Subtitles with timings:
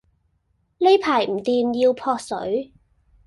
[0.79, 2.71] 呢排唔掂要撲水